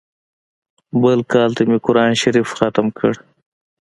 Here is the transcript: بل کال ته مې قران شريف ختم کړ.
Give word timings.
بل 1.01 1.19
کال 1.31 1.49
ته 1.57 1.63
مې 1.69 1.77
قران 1.85 2.11
شريف 2.21 2.47
ختم 2.57 2.87
کړ. 2.97 3.11